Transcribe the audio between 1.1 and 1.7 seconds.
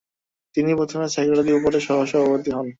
secretary ও